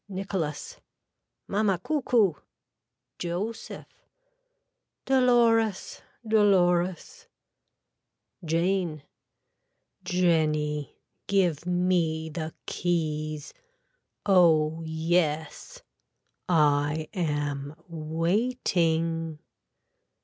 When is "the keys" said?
12.29-13.53